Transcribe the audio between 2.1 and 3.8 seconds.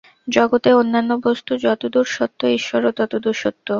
সত্য, ঈশ্বরও ততদূর সত্য।